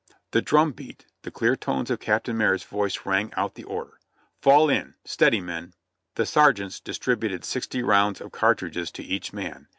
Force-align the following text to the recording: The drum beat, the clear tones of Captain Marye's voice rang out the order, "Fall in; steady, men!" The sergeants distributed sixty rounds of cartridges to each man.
The 0.31 0.41
drum 0.41 0.71
beat, 0.71 1.05
the 1.21 1.29
clear 1.29 1.55
tones 1.55 1.91
of 1.91 1.99
Captain 1.99 2.35
Marye's 2.35 2.63
voice 2.63 3.05
rang 3.05 3.31
out 3.37 3.53
the 3.53 3.65
order, 3.65 3.99
"Fall 4.41 4.67
in; 4.67 4.95
steady, 5.05 5.39
men!" 5.41 5.75
The 6.15 6.25
sergeants 6.25 6.79
distributed 6.79 7.45
sixty 7.45 7.83
rounds 7.83 8.19
of 8.19 8.31
cartridges 8.31 8.89
to 8.93 9.03
each 9.03 9.31
man. 9.31 9.67